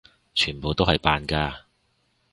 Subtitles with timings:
[0.33, 1.61] 全部都係扮㗎！